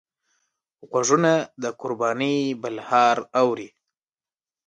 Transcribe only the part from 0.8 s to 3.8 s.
غوږونه د قربانۍ بلهار اوري